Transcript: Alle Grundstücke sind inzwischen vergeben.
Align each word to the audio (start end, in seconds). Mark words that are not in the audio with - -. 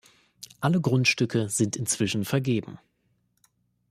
Alle 0.61 0.81
Grundstücke 0.81 1.47
sind 1.47 1.75
inzwischen 1.75 2.25
vergeben. 2.25 2.79